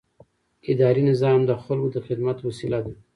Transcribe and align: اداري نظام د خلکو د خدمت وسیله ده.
اداري 0.71 1.03
نظام 1.11 1.39
د 1.45 1.51
خلکو 1.63 1.87
د 1.95 1.97
خدمت 2.05 2.37
وسیله 2.47 2.79
ده. 2.85 2.93